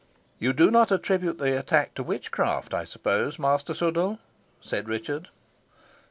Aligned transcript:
"You 0.39 0.51
do 0.51 0.71
not 0.71 0.89
attribute 0.91 1.37
the 1.37 1.55
attack 1.59 1.93
to 1.93 2.01
witchcraft, 2.01 2.73
I 2.73 2.85
suppose, 2.85 3.37
Master 3.37 3.75
Sudall?" 3.75 4.17
said 4.59 4.89
Richard. 4.89 5.29